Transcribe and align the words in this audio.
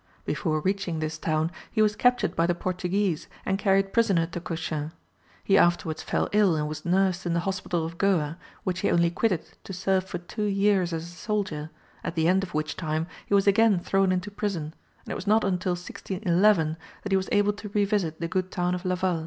Before 0.25 0.61
reaching 0.61 0.97
this 0.97 1.19
town 1.19 1.51
he 1.69 1.79
was 1.79 1.95
captured 1.95 2.35
by 2.35 2.47
the 2.47 2.55
Portuguese 2.55 3.27
and 3.45 3.59
carried 3.59 3.93
prisoner 3.93 4.25
to 4.25 4.39
Cochin; 4.41 4.93
he 5.43 5.59
afterwards 5.59 6.01
fell 6.01 6.27
ill 6.31 6.55
and 6.55 6.67
was 6.67 6.83
nursed 6.83 7.27
in 7.27 7.35
the 7.35 7.41
Hospital 7.41 7.85
of 7.85 7.99
Goa 7.99 8.39
which 8.63 8.79
he 8.79 8.89
only 8.89 9.11
quitted 9.11 9.43
to 9.63 9.73
serve 9.73 10.03
for 10.05 10.17
two 10.17 10.45
years 10.45 10.91
as 10.91 11.03
a 11.03 11.09
soldier, 11.09 11.69
at 12.03 12.15
the 12.15 12.27
end 12.27 12.41
of 12.41 12.55
which 12.55 12.75
time 12.75 13.05
he 13.27 13.35
was 13.35 13.45
again 13.45 13.77
thrown 13.79 14.11
into 14.11 14.31
prison, 14.31 14.73
and 15.05 15.11
it 15.11 15.15
was 15.15 15.27
not 15.27 15.43
until 15.43 15.73
1611, 15.73 16.77
that 17.03 17.11
he 17.11 17.15
was 17.15 17.29
able 17.31 17.53
to 17.53 17.69
revisit 17.69 18.19
the 18.19 18.27
good 18.27 18.49
town 18.49 18.73
of 18.73 18.83
Laval. 18.83 19.19